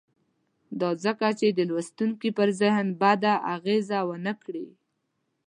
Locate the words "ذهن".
2.61-2.87